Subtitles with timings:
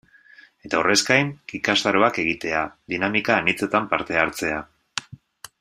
[0.67, 1.29] Eta horrez gain
[1.59, 2.63] ikastaroak egitea,
[2.97, 4.67] dinamika anitzetan parte hartzea...